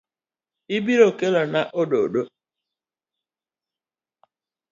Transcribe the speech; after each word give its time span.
Ibiro 0.77 1.07
Kelona 1.19 1.61
ododo. 1.81 2.21